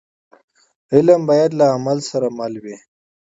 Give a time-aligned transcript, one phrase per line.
[0.93, 2.77] علم باید له عمل سره مل وي.